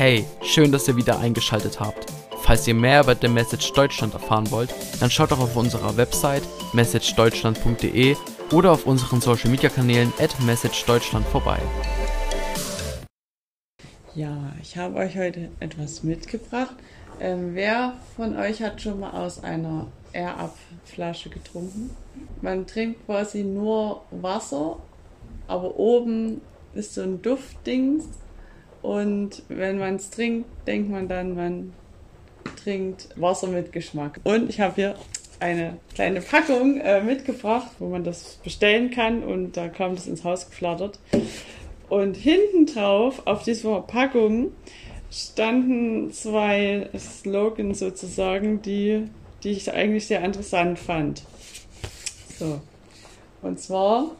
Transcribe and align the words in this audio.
Hey, 0.00 0.24
schön, 0.40 0.72
dass 0.72 0.88
ihr 0.88 0.96
wieder 0.96 1.18
eingeschaltet 1.18 1.78
habt. 1.78 2.06
Falls 2.40 2.66
ihr 2.66 2.72
mehr 2.72 3.02
über 3.02 3.14
The 3.14 3.28
Message 3.28 3.70
Deutschland 3.74 4.14
erfahren 4.14 4.50
wollt, 4.50 4.74
dann 4.98 5.10
schaut 5.10 5.30
doch 5.30 5.40
auf 5.40 5.56
unserer 5.56 5.94
Website 5.98 6.42
messagedeutschland.de 6.72 8.16
oder 8.50 8.72
auf 8.72 8.86
unseren 8.86 9.20
Social 9.20 9.50
Media 9.50 9.68
Kanälen 9.68 10.10
at 10.18 10.40
messagedeutschland 10.40 11.26
vorbei. 11.26 11.58
Ja, 14.14 14.54
ich 14.62 14.78
habe 14.78 14.96
euch 14.96 15.18
heute 15.18 15.50
etwas 15.60 16.02
mitgebracht. 16.02 16.76
Ähm, 17.20 17.54
wer 17.54 17.92
von 18.16 18.38
euch 18.38 18.62
hat 18.62 18.80
schon 18.80 19.00
mal 19.00 19.10
aus 19.10 19.44
einer 19.44 19.88
Air-Up-Flasche 20.14 21.28
getrunken? 21.28 21.90
Man 22.40 22.66
trinkt 22.66 23.04
quasi 23.04 23.42
nur 23.44 24.00
Wasser, 24.10 24.78
aber 25.46 25.78
oben 25.78 26.40
ist 26.72 26.94
so 26.94 27.02
ein 27.02 27.20
Duftdings 27.20 28.06
und 28.82 29.42
wenn 29.48 29.78
man 29.78 29.96
es 29.96 30.10
trinkt, 30.10 30.48
denkt 30.66 30.90
man 30.90 31.08
dann, 31.08 31.34
man 31.34 31.72
trinkt 32.62 33.08
Wasser 33.16 33.48
mit 33.48 33.72
Geschmack. 33.72 34.20
Und 34.24 34.48
ich 34.48 34.60
habe 34.60 34.74
hier 34.74 34.94
eine 35.38 35.78
kleine 35.94 36.20
Packung 36.20 36.78
äh, 36.80 37.02
mitgebracht, 37.02 37.70
wo 37.78 37.88
man 37.88 38.04
das 38.04 38.38
bestellen 38.44 38.90
kann 38.90 39.22
und 39.22 39.56
da 39.56 39.68
kam 39.68 39.94
das 39.94 40.06
ins 40.06 40.24
Haus 40.24 40.48
geflattert. 40.48 40.98
Und 41.88 42.16
hinten 42.16 42.66
drauf 42.66 43.22
auf 43.26 43.42
dieser 43.42 43.80
Packung 43.80 44.52
standen 45.10 46.12
zwei 46.12 46.88
Slogans 46.96 47.80
sozusagen, 47.80 48.62
die, 48.62 49.08
die 49.42 49.50
ich 49.50 49.72
eigentlich 49.72 50.06
sehr 50.06 50.22
interessant 50.22 50.78
fand. 50.78 51.22
So. 52.38 52.60
Und 53.42 53.58
zwar 53.58 54.12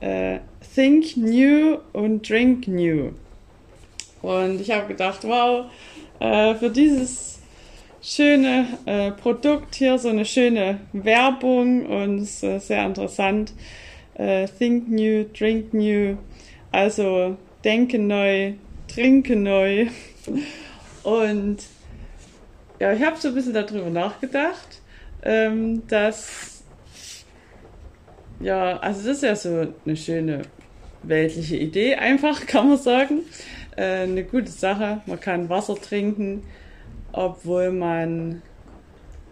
äh, 0.00 0.40
Think 0.74 1.16
New 1.16 1.78
und 1.92 2.28
Drink 2.28 2.66
New. 2.66 3.12
Und 4.22 4.60
ich 4.60 4.70
habe 4.70 4.86
gedacht, 4.86 5.24
wow, 5.24 5.66
äh, 6.20 6.54
für 6.54 6.70
dieses 6.70 7.40
schöne 8.00 8.66
äh, 8.86 9.10
Produkt 9.12 9.74
hier 9.74 9.98
so 9.98 10.08
eine 10.08 10.24
schöne 10.24 10.80
Werbung 10.92 11.86
und 11.86 12.18
ist 12.18 12.40
sehr 12.40 12.86
interessant. 12.86 13.52
Äh, 14.14 14.46
think 14.46 14.88
New, 14.88 15.24
Drink 15.24 15.74
New. 15.74 16.16
Also 16.70 17.36
denke 17.64 17.98
neu, 17.98 18.54
trinke 18.88 19.36
neu. 19.36 19.86
Und 21.02 21.58
ja, 22.80 22.92
ich 22.92 23.02
habe 23.02 23.16
so 23.18 23.28
ein 23.28 23.34
bisschen 23.34 23.54
darüber 23.54 23.90
nachgedacht, 23.90 24.80
ähm, 25.22 25.86
dass 25.86 26.64
ja, 28.40 28.78
also 28.78 29.06
das 29.06 29.18
ist 29.18 29.22
ja 29.22 29.36
so 29.36 29.72
eine 29.84 29.96
schöne 29.96 30.42
weltliche 31.02 31.56
Idee, 31.56 31.94
einfach 31.94 32.46
kann 32.46 32.68
man 32.68 32.78
sagen. 32.78 33.20
Äh, 33.76 34.02
eine 34.02 34.24
gute 34.24 34.50
Sache. 34.50 35.00
Man 35.06 35.20
kann 35.20 35.48
Wasser 35.48 35.76
trinken, 35.76 36.44
obwohl 37.12 37.70
man 37.70 38.42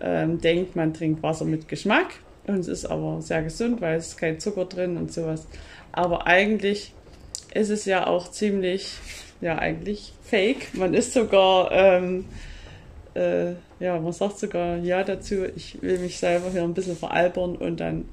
ähm, 0.00 0.40
denkt, 0.40 0.76
man 0.76 0.94
trinkt 0.94 1.22
Wasser 1.22 1.44
mit 1.44 1.68
Geschmack. 1.68 2.14
Und 2.46 2.60
es 2.60 2.68
ist 2.68 2.86
aber 2.86 3.20
sehr 3.20 3.42
gesund, 3.42 3.80
weil 3.80 3.98
es 3.98 4.08
ist 4.08 4.16
kein 4.16 4.40
Zucker 4.40 4.64
drin 4.64 4.96
und 4.96 5.12
sowas. 5.12 5.46
Aber 5.92 6.26
eigentlich 6.26 6.92
ist 7.52 7.70
es 7.70 7.84
ja 7.84 8.06
auch 8.06 8.30
ziemlich, 8.30 8.94
ja, 9.40 9.58
eigentlich 9.58 10.12
fake. 10.22 10.74
Man 10.74 10.94
ist 10.94 11.12
sogar, 11.12 11.70
ähm, 11.72 12.24
äh, 13.14 13.52
ja, 13.78 13.98
man 14.00 14.12
sagt 14.12 14.38
sogar 14.38 14.78
ja 14.78 15.04
dazu, 15.04 15.44
ich 15.54 15.82
will 15.82 15.98
mich 15.98 16.18
selber 16.18 16.50
hier 16.50 16.62
ein 16.62 16.74
bisschen 16.74 16.96
veralbern 16.96 17.56
und 17.56 17.80
dann 17.80 18.08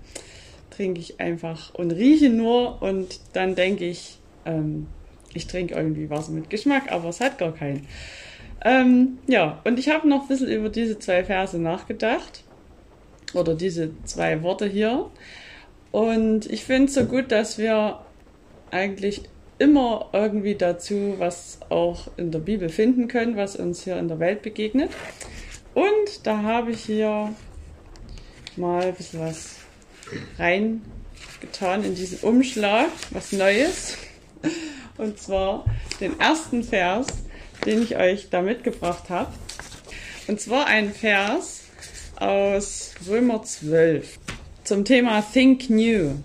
trinke 0.72 1.00
ich 1.00 1.20
einfach 1.20 1.73
und 1.73 1.92
rieche 1.92 2.30
nur 2.30 2.81
und 2.81 3.20
dann 3.33 3.55
denke 3.55 3.86
ich, 3.86 4.20
ähm, 4.45 4.88
ich 5.38 5.48
trinke 5.48 5.76
irgendwie 5.76 6.10
Wasser 6.10 6.32
mit 6.32 6.50
Geschmack, 6.50 6.92
aber 6.92 7.10
es 7.10 7.22
hat 7.22 7.38
gar 7.38 7.54
keinen. 7.54 7.88
Ähm, 8.66 9.20
ja, 9.28 9.62
und 9.64 9.80
ich 9.80 9.90
habe 9.90 10.08
noch 10.08 10.24
ein 10.24 10.28
bisschen 10.28 10.50
über 10.50 10.70
diese 10.70 11.00
zwei 11.00 11.24
Verse 11.24 11.58
nachgedacht. 11.58 12.44
Oder 13.34 13.56
diese 13.56 13.92
zwei 14.04 14.42
Worte 14.42 14.66
hier. 14.67 15.10
Und 15.92 16.45
ich 16.52 16.64
finde 16.64 16.88
es 16.88 16.94
so 16.94 17.06
gut, 17.06 17.32
dass 17.32 17.58
wir 17.58 18.00
eigentlich 18.72 19.23
immer 19.60 20.10
irgendwie 20.14 20.56
dazu 20.56 21.16
was 21.17 21.60
auch 21.70 22.10
in 22.17 22.32
der 22.32 22.40
Bibel 22.40 22.70
finden 22.70 23.08
können, 23.08 23.36
was 23.36 23.56
uns 23.56 23.84
hier 23.84 23.98
in 23.98 24.08
der 24.08 24.20
Welt 24.20 24.42
begegnet. 24.42 24.92
Und 25.73 26.26
da 26.26 26.42
habe 26.42 26.72
ich 26.72 26.82
hier 26.82 27.34
mal 28.56 28.86
ein 28.86 28.94
bisschen 28.94 29.20
was 29.20 29.56
reingetan 30.38 31.84
in 31.84 31.95
diesen 31.95 32.20
Umschlag, 32.20 32.88
was 33.11 33.32
Neues. 33.32 33.98
Und 34.98 35.20
zwar 35.20 35.66
den 36.02 36.20
ersten 36.20 36.64
Vers, 36.64 37.08
den 37.66 37.84
ich 37.84 37.98
euch 37.98 38.30
da 38.30 38.42
mitgebracht 38.42 39.10
habe. 39.10 39.32
Und 40.28 40.42
zwar 40.42 40.66
ein 40.66 40.92
Vers 40.92 41.66
aus 42.20 42.96
Römer 43.08 43.44
12 43.44 44.20
zum 44.64 44.86
Thema 44.86 45.22
Think 45.22 45.70
New, 45.70 46.16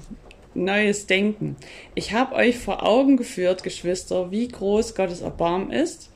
neues 0.54 1.06
Denken. 1.06 1.56
Ich 1.94 2.12
habe 2.12 2.34
euch 2.34 2.58
vor 2.58 2.84
Augen 2.86 3.16
geführt, 3.16 3.62
Geschwister, 3.62 4.30
wie 4.30 4.48
groß 4.48 4.94
Gottes 4.94 5.20
Erbarmen 5.20 5.70
ist. 5.70 6.10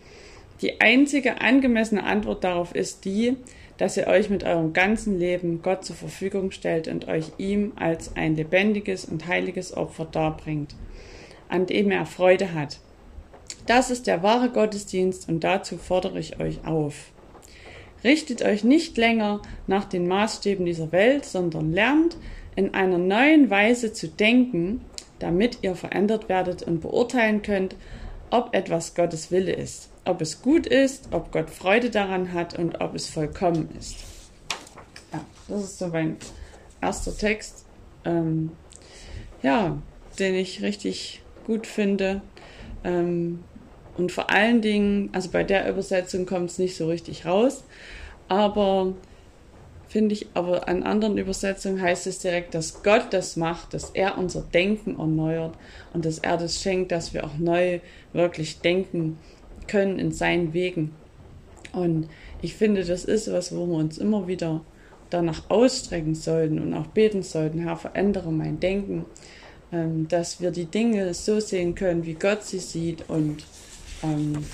Die 0.63 0.81
einzige 0.81 1.43
angemessene 1.43 2.05
Antwort 2.05 2.43
darauf 2.43 2.75
ist 2.75 3.05
die, 3.05 3.37
dass 3.77 3.99
ihr 3.99 4.07
euch 4.07 4.31
mit 4.31 4.43
eurem 4.43 4.73
ganzen 4.73 5.19
Leben 5.19 5.61
Gott 5.61 5.85
zur 5.85 5.97
Verfügung 5.97 6.51
stellt 6.51 6.89
und 6.89 7.07
euch 7.07 7.33
ihm 7.37 7.73
als 7.77 8.17
ein 8.17 8.35
lebendiges 8.35 9.05
und 9.05 9.27
heiliges 9.27 9.77
Opfer 9.77 10.07
darbringt 10.07 10.75
an 11.49 11.67
dem 11.67 11.91
er 11.91 12.07
Freude 12.07 12.55
hat. 12.55 12.79
Das 13.67 13.91
ist 13.91 14.07
der 14.07 14.23
wahre 14.23 14.51
Gottesdienst 14.51 15.29
und 15.29 15.41
dazu 15.41 15.77
fordere 15.77 16.19
ich 16.19 16.41
euch 16.41 16.65
auf. 16.67 17.11
Richtet 18.05 18.43
euch 18.43 18.63
nicht 18.63 18.97
länger 18.97 19.43
nach 19.67 19.85
den 19.85 20.07
Maßstäben 20.07 20.65
dieser 20.65 20.93
Welt, 20.93 21.25
sondern 21.25 21.73
lernt 21.73 22.17
in 22.55 22.75
einer 22.75 22.99
neuen 22.99 23.51
Weise 23.51 23.93
zu 23.93 24.09
denken, 24.09 24.83
damit 25.19 25.59
ihr 25.63 25.75
verändert 25.75 26.29
werdet 26.29 26.63
und 26.63 26.81
beurteilen 26.81 27.43
könnt, 27.43 27.75
ob 28.31 28.55
etwas 28.55 28.95
Gottes 28.95 29.31
Wille 29.31 29.53
ist, 29.53 29.91
ob 30.05 30.21
es 30.21 30.43
gut 30.43 30.67
ist, 30.67 31.09
ob 31.13 31.33
Gott 31.33 31.51
Freude 31.51 31.91
daran 31.91 32.33
hat 32.33 32.59
und 32.59 32.81
ob 32.81 32.95
es 32.95 33.09
vollkommen 33.09 33.69
ist. 33.79 33.97
Ja, 35.13 35.25
das 35.49 35.65
ist 35.65 35.79
so 35.79 35.89
mein 35.89 36.17
erster 36.81 37.17
Text, 37.17 37.65
ähm, 38.05 38.53
ja, 39.43 39.81
den 40.19 40.35
ich 40.35 40.63
richtig 40.63 41.23
gut 41.47 41.67
finde. 41.67 42.21
Ähm, 42.85 43.41
und 43.97 44.13
vor 44.13 44.31
allen 44.31 44.61
Dingen, 44.61 45.09
also 45.13 45.31
bei 45.31 45.43
der 45.43 45.69
Übersetzung 45.71 46.27
kommt 46.27 46.51
es 46.51 46.59
nicht 46.59 46.77
so 46.77 46.89
richtig 46.89 47.25
raus, 47.25 47.65
aber 48.29 48.93
finde 49.89 50.15
ich, 50.15 50.27
aber 50.35 50.69
an 50.69 50.83
anderen 50.83 51.17
Übersetzungen 51.17 51.81
heißt 51.81 52.07
es 52.07 52.19
direkt, 52.19 52.55
dass 52.55 52.83
Gott 52.83 53.07
das 53.11 53.37
macht, 53.37 53.73
dass 53.73 53.91
er 53.91 54.19
unser 54.19 54.43
Denken 54.43 54.99
erneuert 54.99 55.55
und 55.95 56.05
dass 56.05 56.19
er 56.19 56.37
das 56.37 56.61
schenkt, 56.61 56.93
dass 56.93 57.15
wir 57.15 57.25
auch 57.25 57.39
neu 57.39 57.81
wirklich 58.13 58.61
denken 58.61 59.19
können 59.69 59.99
in 59.99 60.13
seinen 60.13 60.53
Wegen. 60.53 60.93
Und 61.73 62.09
ich 62.43 62.55
finde, 62.55 62.85
das 62.85 63.05
ist 63.05 63.33
was, 63.33 63.55
wo 63.55 63.67
wir 63.67 63.77
uns 63.77 63.99
immer 63.99 64.27
wieder 64.27 64.63
danach 65.11 65.49
ausstrecken 65.49 66.15
sollten 66.15 66.59
und 66.59 66.75
auch 66.75 66.89
beten 66.89 67.23
sollten, 67.23 67.61
Herr, 67.61 67.77
verändere 67.77 68.33
mein 68.33 68.61
Denken, 68.61 69.07
ähm, 69.73 70.09
dass 70.09 70.41
wir 70.41 70.51
die 70.51 70.67
Dinge 70.67 71.13
so 71.15 71.41
sehen 71.41 71.75
können, 71.75 72.07
wie 72.07 72.15
Gott 72.15 72.45
sie 72.45 72.59
sieht 72.59 73.09
und 73.09 73.45
ähm, 74.03 74.45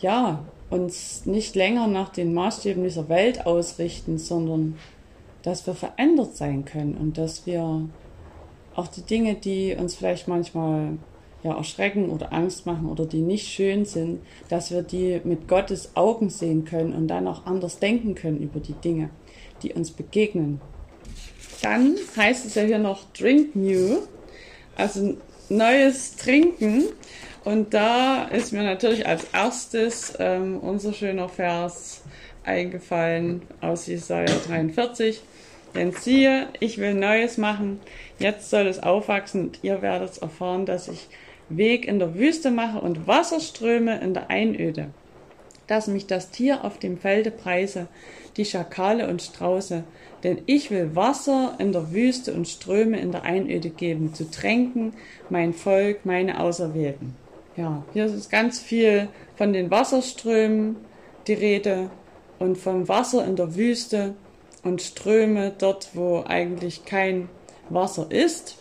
ja, 0.00 0.44
uns 0.70 1.26
nicht 1.26 1.54
länger 1.54 1.86
nach 1.86 2.10
den 2.10 2.34
Maßstäben 2.34 2.82
dieser 2.82 3.08
Welt 3.08 3.46
ausrichten, 3.46 4.18
sondern 4.18 4.76
dass 5.42 5.66
wir 5.66 5.74
verändert 5.74 6.36
sein 6.36 6.64
können 6.64 6.96
und 6.96 7.18
dass 7.18 7.46
wir 7.46 7.88
auch 8.74 8.88
die 8.88 9.02
Dinge, 9.02 9.34
die 9.36 9.74
uns 9.74 9.94
vielleicht 9.94 10.28
manchmal 10.28 10.98
ja, 11.42 11.56
erschrecken 11.56 12.10
oder 12.10 12.32
Angst 12.32 12.66
machen 12.66 12.88
oder 12.88 13.06
die 13.06 13.20
nicht 13.20 13.46
schön 13.46 13.84
sind, 13.84 14.20
dass 14.48 14.70
wir 14.70 14.82
die 14.82 15.20
mit 15.22 15.46
Gottes 15.46 15.96
Augen 15.96 16.30
sehen 16.30 16.64
können 16.64 16.92
und 16.92 17.08
dann 17.08 17.28
auch 17.28 17.46
anders 17.46 17.78
denken 17.78 18.14
können 18.14 18.40
über 18.40 18.58
die 18.58 18.74
Dinge, 18.74 19.10
die 19.62 19.72
uns 19.72 19.92
begegnen. 19.92 20.60
Dann 21.66 21.96
heißt 22.16 22.46
es 22.46 22.54
ja 22.54 22.62
hier 22.62 22.78
noch 22.78 23.12
Drink 23.12 23.56
New, 23.56 23.98
also 24.76 25.16
neues 25.48 26.14
Trinken. 26.14 26.84
Und 27.44 27.74
da 27.74 28.22
ist 28.26 28.52
mir 28.52 28.62
natürlich 28.62 29.04
als 29.04 29.26
erstes 29.32 30.12
ähm, 30.20 30.60
unser 30.60 30.92
schöner 30.92 31.28
Vers 31.28 32.02
eingefallen 32.44 33.42
aus 33.60 33.88
Jesaja 33.88 34.32
43. 34.46 35.20
Denn 35.74 35.90
siehe, 35.90 36.46
ich 36.60 36.78
will 36.78 36.94
Neues 36.94 37.36
machen, 37.36 37.80
jetzt 38.20 38.48
soll 38.48 38.68
es 38.68 38.80
aufwachsen 38.80 39.46
und 39.46 39.58
ihr 39.62 39.82
werdet 39.82 40.18
erfahren, 40.18 40.66
dass 40.66 40.86
ich 40.86 41.08
Weg 41.48 41.88
in 41.88 41.98
der 41.98 42.14
Wüste 42.14 42.52
mache 42.52 42.80
und 42.80 43.08
Wasserströme 43.08 43.98
in 43.98 44.14
der 44.14 44.30
Einöde. 44.30 44.90
Dass 45.66 45.86
mich 45.86 46.06
das 46.06 46.30
Tier 46.30 46.64
auf 46.64 46.78
dem 46.78 46.98
Felde 46.98 47.30
preise, 47.30 47.88
die 48.36 48.44
Schakale 48.44 49.08
und 49.08 49.22
Strauße, 49.22 49.84
denn 50.22 50.42
ich 50.46 50.70
will 50.70 50.94
Wasser 50.94 51.54
in 51.58 51.72
der 51.72 51.92
Wüste 51.92 52.32
und 52.32 52.48
Ströme 52.48 52.98
in 53.00 53.12
der 53.12 53.24
Einöde 53.24 53.70
geben, 53.70 54.14
zu 54.14 54.30
tränken 54.30 54.92
mein 55.30 55.52
Volk, 55.52 56.04
meine 56.04 56.40
Auserwählten. 56.40 57.14
ja, 57.56 57.84
hier 57.92 58.06
ist 58.06 58.30
ganz 58.30 58.58
viel 58.60 59.08
von 59.36 59.52
den 59.52 59.70
Wasserströmen 59.70 60.76
die 61.26 61.34
Rede 61.34 61.90
und 62.38 62.58
vom 62.58 62.88
Wasser 62.88 63.24
in 63.24 63.36
der 63.36 63.56
Wüste 63.56 64.14
und 64.62 64.82
Ströme 64.82 65.52
dort, 65.56 65.90
wo 65.94 66.24
eigentlich 66.26 66.84
kein 66.84 67.28
Wasser 67.68 68.06
ist. 68.10 68.56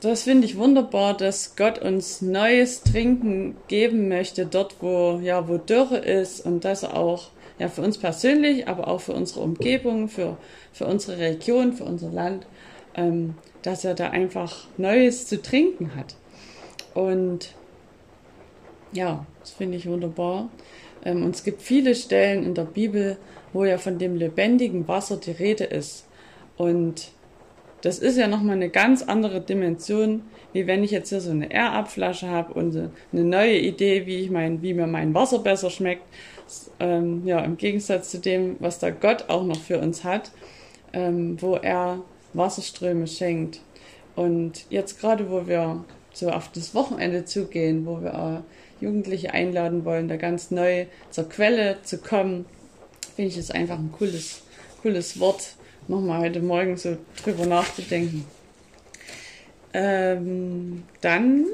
Das 0.00 0.22
finde 0.22 0.46
ich 0.46 0.56
wunderbar, 0.56 1.14
dass 1.14 1.56
Gott 1.56 1.78
uns 1.78 2.22
neues 2.22 2.82
Trinken 2.82 3.56
geben 3.68 4.08
möchte, 4.08 4.46
dort 4.46 4.76
wo, 4.80 5.20
ja, 5.22 5.46
wo 5.46 5.58
Dürre 5.58 5.98
ist 5.98 6.40
und 6.40 6.64
das 6.64 6.84
auch 6.84 7.28
ja, 7.58 7.68
für 7.68 7.82
uns 7.82 7.98
persönlich, 7.98 8.66
aber 8.66 8.88
auch 8.88 9.02
für 9.02 9.12
unsere 9.12 9.40
Umgebung, 9.40 10.08
für, 10.08 10.38
für 10.72 10.86
unsere 10.86 11.18
Region, 11.18 11.74
für 11.74 11.84
unser 11.84 12.08
Land, 12.08 12.46
ähm, 12.94 13.34
dass 13.60 13.84
er 13.84 13.92
da 13.92 14.08
einfach 14.08 14.66
Neues 14.78 15.26
zu 15.26 15.42
trinken 15.42 15.94
hat. 15.94 16.16
Und 16.94 17.54
ja, 18.92 19.26
das 19.40 19.50
finde 19.50 19.76
ich 19.76 19.86
wunderbar. 19.86 20.48
Ähm, 21.04 21.24
und 21.24 21.34
es 21.34 21.44
gibt 21.44 21.60
viele 21.60 21.94
Stellen 21.94 22.42
in 22.44 22.54
der 22.54 22.64
Bibel, 22.64 23.18
wo 23.52 23.66
ja 23.66 23.76
von 23.76 23.98
dem 23.98 24.16
lebendigen 24.16 24.88
Wasser 24.88 25.18
die 25.18 25.32
Rede 25.32 25.64
ist. 25.64 26.06
Und 26.56 27.12
das 27.82 27.98
ist 27.98 28.16
ja 28.16 28.26
nochmal 28.26 28.56
eine 28.56 28.68
ganz 28.68 29.02
andere 29.02 29.40
Dimension, 29.40 30.22
wie 30.52 30.66
wenn 30.66 30.84
ich 30.84 30.90
jetzt 30.90 31.08
hier 31.08 31.20
so 31.20 31.30
eine 31.30 31.50
Air-Up-Flasche 31.50 32.28
habe 32.28 32.52
und 32.54 32.76
eine 32.76 33.24
neue 33.24 33.58
Idee, 33.58 34.06
wie 34.06 34.16
ich 34.16 34.30
mein, 34.30 34.62
wie 34.62 34.74
mir 34.74 34.86
mein 34.86 35.14
Wasser 35.14 35.38
besser 35.38 35.70
schmeckt. 35.70 36.02
Ähm, 36.80 37.22
ja, 37.24 37.40
im 37.40 37.56
Gegensatz 37.56 38.10
zu 38.10 38.18
dem, 38.18 38.56
was 38.58 38.78
da 38.78 38.90
Gott 38.90 39.26
auch 39.28 39.44
noch 39.44 39.60
für 39.60 39.78
uns 39.78 40.02
hat, 40.02 40.32
ähm, 40.92 41.40
wo 41.40 41.54
er 41.54 42.02
Wasserströme 42.34 43.06
schenkt. 43.06 43.60
Und 44.16 44.66
jetzt 44.70 45.00
gerade, 45.00 45.30
wo 45.30 45.46
wir 45.46 45.84
so 46.12 46.30
auf 46.30 46.50
das 46.52 46.74
Wochenende 46.74 47.24
zugehen, 47.24 47.86
wo 47.86 48.02
wir 48.02 48.44
Jugendliche 48.80 49.32
einladen 49.32 49.84
wollen, 49.84 50.08
da 50.08 50.16
ganz 50.16 50.50
neu 50.50 50.86
zur 51.10 51.28
Quelle 51.28 51.76
zu 51.82 51.98
kommen, 51.98 52.46
finde 53.14 53.30
ich 53.30 53.36
es 53.36 53.50
einfach 53.50 53.78
ein 53.78 53.92
cooles, 53.92 54.42
cooles 54.82 55.20
Wort, 55.20 55.54
nochmal 55.90 56.20
heute 56.20 56.40
Morgen 56.40 56.76
so 56.76 56.96
drüber 57.22 57.46
nachzudenken. 57.46 58.24
Ähm, 59.74 60.84
dann 61.00 61.44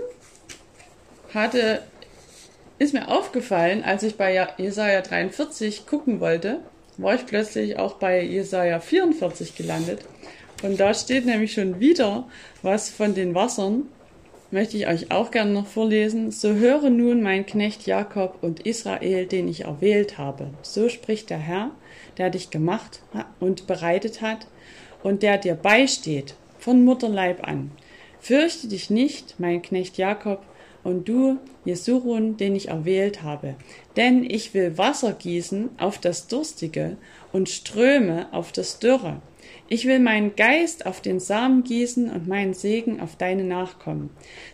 hatte, 1.34 1.82
ist 2.78 2.94
mir 2.94 3.08
aufgefallen, 3.08 3.82
als 3.82 4.02
ich 4.02 4.16
bei 4.16 4.46
Jesaja 4.58 5.00
43 5.00 5.86
gucken 5.86 6.20
wollte, 6.20 6.60
war 6.98 7.14
ich 7.14 7.26
plötzlich 7.26 7.78
auch 7.78 7.94
bei 7.94 8.22
Jesaja 8.22 8.80
44 8.80 9.56
gelandet. 9.56 10.00
Und 10.62 10.78
da 10.80 10.94
steht 10.94 11.26
nämlich 11.26 11.52
schon 11.52 11.80
wieder 11.80 12.28
was 12.62 12.88
von 12.88 13.14
den 13.14 13.34
Wassern, 13.34 13.88
möchte 14.50 14.76
ich 14.76 14.86
euch 14.86 15.10
auch 15.10 15.30
gerne 15.30 15.52
noch 15.52 15.66
vorlesen. 15.66 16.30
So 16.30 16.54
höre 16.54 16.90
nun 16.90 17.22
mein 17.22 17.46
Knecht 17.46 17.86
Jakob 17.86 18.38
und 18.42 18.60
Israel, 18.60 19.26
den 19.26 19.48
ich 19.48 19.64
erwählt 19.64 20.18
habe. 20.18 20.50
So 20.62 20.88
spricht 20.88 21.30
der 21.30 21.38
Herr, 21.38 21.70
der 22.18 22.30
dich 22.30 22.50
gemacht 22.50 23.00
und 23.40 23.66
bereitet 23.66 24.22
hat 24.22 24.46
und 25.02 25.22
der 25.22 25.38
dir 25.38 25.54
beisteht 25.54 26.34
von 26.58 26.84
Mutterleib 26.84 27.46
an. 27.46 27.70
Fürchte 28.20 28.68
dich 28.68 28.90
nicht, 28.90 29.36
mein 29.38 29.62
Knecht 29.62 29.98
Jakob, 29.98 30.42
und 30.86 31.08
du, 31.08 31.38
Jesurun, 31.64 32.36
den 32.36 32.54
ich 32.54 32.68
erwählt 32.68 33.24
habe. 33.24 33.56
Denn 33.96 34.22
ich 34.22 34.54
will 34.54 34.78
Wasser 34.78 35.12
gießen 35.12 35.70
auf 35.78 35.98
das 35.98 36.28
Durstige 36.28 36.96
und 37.32 37.48
Ströme 37.48 38.28
auf 38.32 38.52
das 38.52 38.78
Dürre. 38.78 39.20
Ich 39.68 39.86
will 39.86 39.98
meinen 39.98 40.36
Geist 40.36 40.86
auf 40.86 41.00
den 41.00 41.18
Samen 41.18 41.64
gießen 41.64 42.08
und 42.08 42.28
meinen 42.28 42.54
Segen 42.54 43.00
auf 43.00 43.16
deine 43.16 43.42
Nachkommen, 43.42 44.10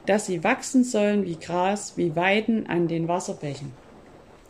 dass 0.06 0.24
sie 0.24 0.42
wachsen 0.42 0.84
sollen 0.84 1.26
wie 1.26 1.36
Gras, 1.36 1.94
wie 1.96 2.16
Weiden 2.16 2.66
an 2.66 2.88
den 2.88 3.08
Wasserbächen. 3.08 3.72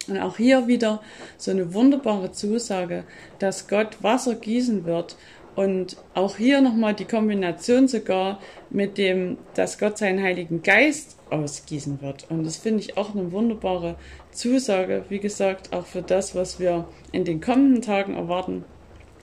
Und 0.06 0.18
auch 0.18 0.36
hier 0.36 0.68
wieder 0.68 1.00
so 1.36 1.50
eine 1.50 1.74
wunderbare 1.74 2.30
Zusage, 2.30 3.02
dass 3.40 3.66
Gott 3.66 4.04
Wasser 4.04 4.36
gießen 4.36 4.84
wird 4.84 5.16
und 5.54 5.96
auch 6.14 6.36
hier 6.36 6.60
nochmal 6.60 6.94
die 6.94 7.04
Kombination 7.04 7.88
sogar 7.88 8.40
mit 8.70 8.98
dem, 8.98 9.38
dass 9.54 9.78
Gott 9.78 9.98
seinen 9.98 10.22
Heiligen 10.22 10.62
Geist 10.62 11.18
ausgießen 11.30 12.00
wird. 12.00 12.30
Und 12.30 12.44
das 12.44 12.56
finde 12.56 12.80
ich 12.80 12.96
auch 12.96 13.14
eine 13.14 13.32
wunderbare 13.32 13.96
Zusage, 14.30 15.04
wie 15.08 15.18
gesagt, 15.18 15.72
auch 15.72 15.86
für 15.86 16.02
das, 16.02 16.34
was 16.34 16.58
wir 16.58 16.86
in 17.12 17.24
den 17.24 17.40
kommenden 17.40 17.82
Tagen 17.82 18.14
erwarten 18.14 18.64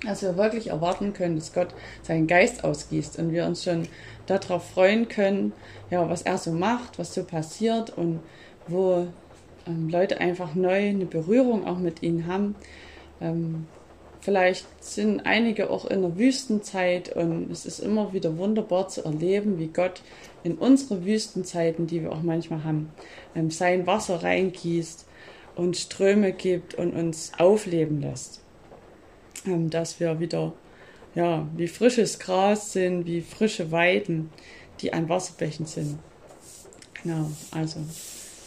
dass 0.05 0.21
wir 0.21 0.37
wirklich 0.37 0.67
erwarten 0.67 1.13
können, 1.13 1.35
dass 1.35 1.53
Gott 1.53 1.69
seinen 2.03 2.27
Geist 2.27 2.63
ausgießt 2.63 3.19
und 3.19 3.33
wir 3.33 3.45
uns 3.45 3.63
schon 3.63 3.87
darauf 4.27 4.69
freuen 4.69 5.09
können, 5.09 5.53
ja, 5.89 6.09
was 6.09 6.21
er 6.21 6.37
so 6.37 6.51
macht, 6.51 6.99
was 6.99 7.13
so 7.13 7.23
passiert 7.23 7.97
und 7.97 8.19
wo 8.67 9.07
ähm, 9.67 9.89
Leute 9.89 10.21
einfach 10.21 10.55
neu 10.55 10.89
eine 10.89 11.05
Berührung 11.05 11.67
auch 11.67 11.79
mit 11.79 12.01
ihnen 12.01 12.27
haben. 12.27 12.55
Ähm, 13.19 13.67
vielleicht 14.29 14.67
sind 14.83 15.25
einige 15.25 15.71
auch 15.71 15.85
in 15.85 16.03
der 16.03 16.15
Wüstenzeit 16.15 17.15
und 17.15 17.49
es 17.51 17.65
ist 17.65 17.79
immer 17.79 18.13
wieder 18.13 18.37
wunderbar 18.37 18.87
zu 18.87 19.03
erleben, 19.03 19.57
wie 19.57 19.69
Gott 19.69 20.03
in 20.43 20.53
unsere 20.53 21.03
Wüstenzeiten, 21.03 21.87
die 21.87 22.03
wir 22.03 22.11
auch 22.11 22.21
manchmal 22.21 22.63
haben, 22.63 22.91
ähm, 23.33 23.49
sein 23.49 23.87
Wasser 23.87 24.21
reingießt 24.21 25.07
und 25.55 25.77
Ströme 25.77 26.31
gibt 26.31 26.75
und 26.75 26.93
uns 26.93 27.31
aufleben 27.39 28.01
lässt. 28.01 28.41
Ähm, 29.47 29.71
dass 29.71 29.99
wir 29.99 30.19
wieder 30.19 30.53
ja, 31.15 31.47
wie 31.55 31.67
frisches 31.67 32.19
Gras 32.19 32.71
sind, 32.71 33.07
wie 33.07 33.21
frische 33.21 33.71
Weiden, 33.71 34.29
die 34.81 34.93
an 34.93 35.09
Wasserbächen 35.09 35.65
sind. 35.65 35.97
Genau, 37.01 37.31
also 37.49 37.79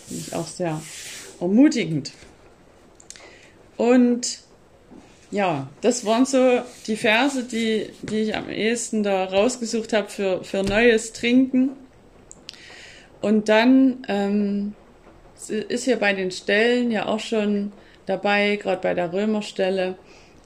finde 0.07 0.23
ich 0.29 0.33
auch 0.33 0.47
sehr 0.47 0.81
ermutigend. 1.41 2.13
Und 3.77 4.45
ja, 5.33 5.69
das 5.81 6.05
waren 6.05 6.27
so 6.27 6.61
die 6.87 6.97
Verse, 6.97 7.43
die, 7.45 7.89
die 8.03 8.21
ich 8.21 8.37
am 8.37 8.51
ehesten 8.51 9.03
da 9.03 9.25
rausgesucht 9.25 9.95
habe 9.95 10.09
für, 10.09 10.45
für 10.45 10.63
neues 10.63 11.15
Trinken. 11.15 11.71
Und 13.23 13.49
dann 13.49 14.05
ähm, 14.09 14.75
ist 15.49 15.85
hier 15.85 15.97
bei 15.97 16.13
den 16.13 16.31
Stellen 16.31 16.91
ja 16.91 17.07
auch 17.07 17.21
schon 17.21 17.73
dabei, 18.05 18.57
gerade 18.57 18.83
bei 18.83 18.93
der 18.93 19.13
Römerstelle, 19.13 19.97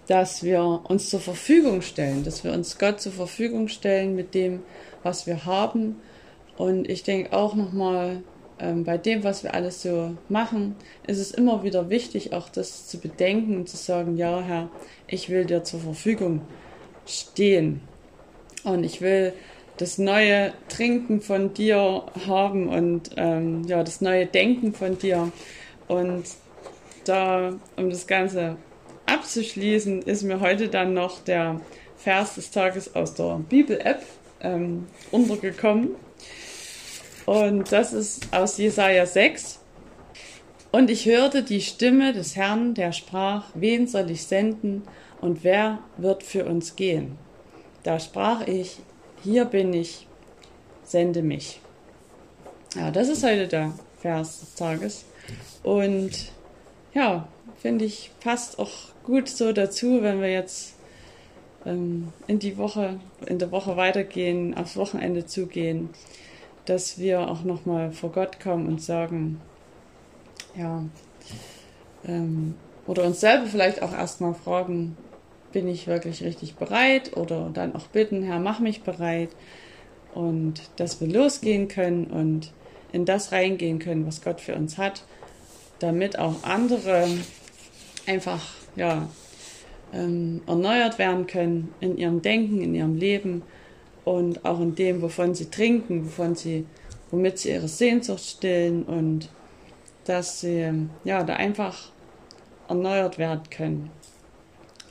dass 0.07 0.45
wir 0.45 0.63
uns 0.85 1.11
zur 1.11 1.21
Verfügung 1.21 1.83
stellen, 1.83 2.23
dass 2.23 2.45
wir 2.45 2.53
uns 2.53 2.79
Gott 2.79 3.01
zur 3.01 3.13
Verfügung 3.13 3.67
stellen 3.67 4.15
mit 4.15 4.35
dem, 4.35 4.63
was 5.03 5.27
wir 5.27 5.47
haben. 5.47 5.97
Und 6.57 6.89
ich 6.89 7.03
denke 7.03 7.37
auch 7.37 7.57
nochmal, 7.57 8.23
ähm, 8.59 8.85
bei 8.85 8.99
dem, 8.99 9.25
was 9.25 9.43
wir 9.43 9.55
alles 9.55 9.83
so 9.83 10.17
machen, 10.29 10.77
ist 11.07 11.19
es 11.19 11.31
immer 11.31 11.63
wieder 11.63 11.91
wichtig, 11.91 12.33
auch 12.33 12.49
das 12.49 12.87
zu 12.87 12.99
bedenken 12.99 13.57
und 13.57 13.69
zu 13.69 13.77
sagen, 13.77 14.17
ja, 14.17 14.41
Herr, 14.41 14.71
ich 15.07 15.29
will 15.29 15.45
dir 15.45 15.63
zur 15.65 15.81
Verfügung 15.81 16.43
stehen. 17.07 17.81
Und 18.65 18.85
ich 18.85 19.01
will 19.01 19.33
das 19.77 19.99
neue 19.99 20.53
Trinken 20.69 21.21
von 21.21 21.53
dir 21.53 22.05
haben 22.27 22.69
und 22.69 23.11
ähm, 23.17 23.65
ja, 23.65 23.85
das 23.85 24.01
neue 24.01 24.27
Denken 24.27 24.73
von 24.73 24.99
dir. 24.99 25.31
Und 25.87 26.25
da, 27.05 27.53
um 27.77 27.91
das 27.91 28.07
Ganze 28.07 28.57
abzuschließen, 29.05 30.03
ist 30.03 30.23
mir 30.23 30.41
heute 30.41 30.69
dann 30.69 30.95
noch 30.95 31.23
der 31.23 31.61
Vers 31.97 32.37
des 32.37 32.51
Tages 32.51 32.95
aus 32.95 33.15
der 33.15 33.39
Bibel-App 33.49 34.03
ähm, 34.41 34.87
untergekommen. 35.11 35.91
Und 37.27 37.73
das 37.73 37.93
ist 37.93 38.33
aus 38.33 38.57
Jesaja 38.57 39.05
6. 39.05 39.61
Und 40.73 40.91
ich 40.91 41.07
hörte 41.07 41.43
die 41.43 41.61
Stimme 41.61 42.13
des 42.13 42.37
Herrn, 42.37 42.75
der 42.75 42.93
sprach: 42.93 43.47
Wen 43.55 43.87
soll 43.87 44.11
ich 44.11 44.25
senden 44.25 44.83
und 45.21 45.43
wer 45.43 45.81
wird 45.97 46.23
für 46.23 46.45
uns 46.45 46.77
gehen? 46.77 47.19
Da 47.83 47.99
sprach 47.99 48.47
ich: 48.47 48.79
Hier 49.23 49.45
bin 49.45 49.73
ich, 49.75 50.07
sende 50.85 51.23
mich. 51.23 51.61
Ja, 52.77 52.91
das 52.91 53.09
ist 53.09 53.25
heute 53.25 53.49
der 53.49 53.73
Vers 54.01 54.41
des 54.41 54.55
Tages. 54.55 55.05
Und 55.63 56.13
ja, 56.95 57.27
finde 57.59 57.85
ich, 57.85 58.13
passt 58.21 58.59
auch 58.59 58.71
gut 59.03 59.29
so 59.29 59.53
dazu, 59.53 60.03
wenn 60.03 60.21
wir 60.21 60.31
jetzt 60.31 60.75
ähm, 61.65 62.13
in 62.27 62.39
die 62.39 62.57
Woche, 62.57 63.01
in 63.27 63.39
der 63.39 63.51
Woche 63.51 63.77
weitergehen, 63.77 64.57
aufs 64.57 64.77
Wochenende 64.77 65.27
zugehen, 65.27 65.91
dass 66.67 66.99
wir 66.99 67.29
auch 67.29 67.43
nochmal 67.43 67.93
vor 67.93 68.13
Gott 68.13 68.41
kommen 68.41 68.67
und 68.67 68.83
sagen, 68.83 69.41
ja, 70.57 70.85
ähm, 72.07 72.55
oder 72.87 73.05
uns 73.05 73.21
selber 73.21 73.47
vielleicht 73.47 73.83
auch 73.83 73.93
erstmal 73.93 74.35
fragen, 74.35 74.97
bin 75.53 75.69
ich 75.69 75.87
wirklich 75.87 76.23
richtig 76.23 76.57
bereit? 76.57 77.17
Oder 77.17 77.51
dann 77.53 77.75
auch 77.75 77.87
bitten, 77.87 78.23
Herr, 78.23 78.39
mach 78.39 78.61
mich 78.61 78.83
bereit. 78.83 79.31
Und 80.15 80.61
dass 80.77 81.01
wir 81.01 81.09
losgehen 81.09 81.69
können 81.69 82.07
und 82.07 82.53
in 82.93 83.05
das 83.05 83.33
reingehen 83.33 83.79
können, 83.79 84.07
was 84.07 84.23
Gott 84.23 84.41
für 84.41 84.55
uns 84.55 84.79
hat, 84.79 85.05
damit 85.79 86.19
auch 86.19 86.45
andere 86.45 87.09
einfach 88.07 88.43
ja, 88.77 89.09
ähm, 89.93 90.43
erneuert 90.47 90.99
werden 90.99 91.27
können 91.27 91.75
in 91.81 91.99
ihrem 91.99 92.23
Denken, 92.23 92.61
in 92.61 92.75
ihrem 92.75 92.97
Leben 92.97 93.43
und 94.07 94.45
auch 94.45 94.61
in 94.61 94.77
dem, 94.77 95.03
wovon 95.03 95.35
sie 95.35 95.51
trinken, 95.51 96.07
wovon 96.07 96.37
sie, 96.37 96.65
womit 97.11 97.41
sie 97.41 97.51
ihre 97.51 97.67
Sehnsucht 97.67 98.23
stillen 98.25 98.85
und 98.85 99.29
dass 100.05 100.41
sie 100.41 100.73
ja 101.03 101.25
da 101.25 101.35
einfach 101.35 101.91
erneuert 102.69 103.19
werden 103.19 103.43
können. 103.51 103.91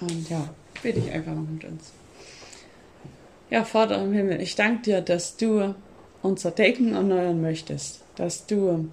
Und 0.01 0.29
ja, 0.29 0.50
bitte 0.84 1.00
ich 1.00 1.12
einfach 1.13 1.34
noch 1.34 1.48
mit 1.48 1.63
uns. 1.63 1.93
Ja, 3.50 3.63
Vater 3.63 4.03
im 4.03 4.12
Himmel, 4.12 4.41
ich 4.41 4.55
danke 4.55 4.81
dir, 4.81 5.00
dass 5.00 5.38
du 5.38 5.74
unser 6.22 6.51
Decken 6.51 6.93
erneuern 6.93 7.39
möchtest, 7.39 8.03
dass 8.15 8.45
du 8.45 8.89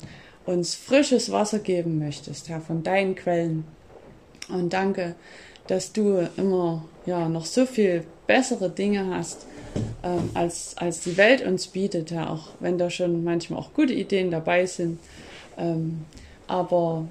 uns 0.47 0.77
frisches 0.77 1.33
Wasser 1.33 1.59
geben 1.59 1.99
möchtest, 1.99 2.49
Herr, 2.49 2.61
von 2.61 2.85
deinen 2.85 3.17
Quellen. 3.17 3.65
Und 4.49 4.73
danke, 4.73 5.17
dass 5.67 5.93
du 5.93 6.29
immer 6.37 6.85
ja 7.07 7.29
noch 7.29 7.47
so 7.47 7.67
viel 7.67 8.05
bessere 8.27 8.71
Dinge 8.71 9.15
hast, 9.15 9.47
ähm, 10.03 10.31
als, 10.35 10.77
als 10.77 11.01
die 11.01 11.17
Welt 11.17 11.45
uns 11.45 11.69
bietet, 11.69 12.11
ja, 12.11 12.29
auch 12.29 12.49
wenn 12.61 12.79
da 12.79 12.91
schon 12.91 13.25
manchmal 13.25 13.61
auch 13.61 13.73
gute 13.75 13.93
Ideen 13.93 14.31
dabei 14.31 14.67
sind. 14.67 14.99
Ähm, 15.57 16.05
aber 16.47 17.07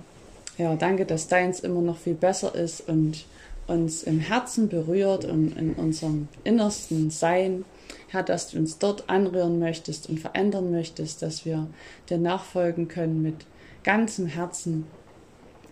ja, 0.58 0.76
danke, 0.76 1.06
dass 1.06 1.28
deins 1.28 1.62
immer 1.62 1.82
noch 1.82 1.98
viel 1.98 2.14
besser 2.14 2.54
ist 2.54 2.88
und 2.88 3.26
uns 3.68 4.04
im 4.04 4.20
Herzen 4.20 4.68
berührt 4.68 5.26
und 5.26 5.58
in 5.58 5.74
unserem 5.74 6.28
innersten 6.44 7.10
Sein. 7.10 7.66
Herr, 8.10 8.24
dass 8.24 8.50
du 8.50 8.58
uns 8.58 8.78
dort 8.78 9.10
anrühren 9.10 9.60
möchtest 9.60 10.10
und 10.10 10.20
verändern 10.20 10.72
möchtest, 10.72 11.22
dass 11.22 11.46
wir 11.46 11.68
dir 12.10 12.18
nachfolgen 12.18 12.88
können 12.88 13.22
mit 13.22 13.46
ganzem 13.84 14.28
Herzen. 14.28 14.86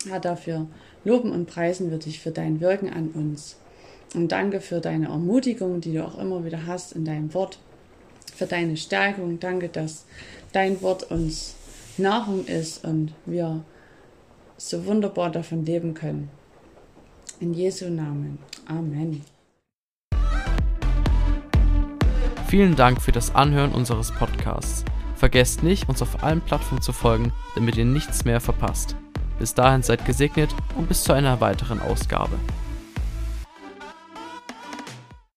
Herr, 0.07 0.19
dafür 0.19 0.67
loben 1.03 1.31
und 1.31 1.45
preisen 1.45 1.91
wir 1.91 1.97
dich 1.97 2.19
für 2.19 2.31
dein 2.31 2.59
Wirken 2.59 2.89
an 2.89 3.09
uns. 3.09 3.57
Und 4.15 4.31
danke 4.31 4.59
für 4.59 4.79
deine 4.79 5.07
Ermutigung, 5.07 5.81
die 5.81 5.93
du 5.93 6.05
auch 6.05 6.17
immer 6.17 6.43
wieder 6.43 6.65
hast 6.65 6.93
in 6.93 7.05
deinem 7.05 7.33
Wort, 7.33 7.59
für 8.35 8.45
deine 8.45 8.75
Stärkung. 8.75 9.39
Danke, 9.39 9.69
dass 9.69 10.05
dein 10.51 10.81
Wort 10.81 11.11
uns 11.11 11.55
Nahrung 11.97 12.45
ist 12.45 12.83
und 12.85 13.13
wir 13.25 13.63
so 14.57 14.85
wunderbar 14.85 15.31
davon 15.31 15.65
leben 15.65 15.93
können. 15.93 16.29
In 17.39 17.53
Jesu 17.53 17.89
Namen. 17.89 18.39
Amen. 18.65 19.23
Vielen 22.47 22.75
Dank 22.75 23.01
für 23.01 23.11
das 23.11 23.35
Anhören 23.35 23.71
unseres 23.71 24.11
Podcasts. 24.11 24.83
Vergesst 25.15 25.63
nicht, 25.63 25.87
uns 25.87 26.01
auf 26.01 26.23
allen 26.23 26.41
Plattformen 26.41 26.81
zu 26.81 26.93
folgen, 26.93 27.31
damit 27.55 27.77
ihr 27.77 27.85
nichts 27.85 28.25
mehr 28.25 28.39
verpasst. 28.41 28.95
Bis 29.39 29.53
dahin 29.53 29.81
seid 29.81 30.05
gesegnet 30.05 30.53
und 30.75 30.87
bis 30.87 31.03
zu 31.03 31.13
einer 31.13 31.39
weiteren 31.39 31.81
Ausgabe. 31.81 32.37